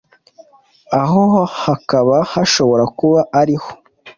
aho 1.01 1.21
hakaba 1.63 2.15
hashobora 2.31 2.83
kuba 2.97 3.19
ari 3.39 3.55
ho 3.61 3.71